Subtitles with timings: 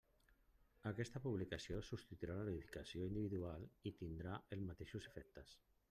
[0.91, 5.55] Aquesta publicació substituirà la notificació individual i tindrà els mateixos efectes.